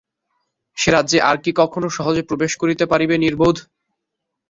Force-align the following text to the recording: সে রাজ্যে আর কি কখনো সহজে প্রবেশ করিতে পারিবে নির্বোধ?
সে 0.77 0.89
রাজ্যে 0.91 1.19
আর 1.29 1.37
কি 1.43 1.51
কখনো 1.61 1.87
সহজে 1.97 2.23
প্রবেশ 2.29 2.51
করিতে 2.61 2.85
পারিবে 2.91 3.15
নির্বোধ? 3.17 3.55